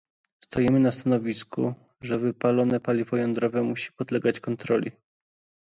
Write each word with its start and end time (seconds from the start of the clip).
Stoimy 0.45 0.79
na 0.79 0.91
stanowisku, 0.91 1.73
że 2.01 2.17
wypalone 2.19 2.79
paliwo 2.79 3.17
jądrowe 3.17 3.61
musi 3.63 3.91
podlegać 3.91 4.39
kontroli 4.39 4.91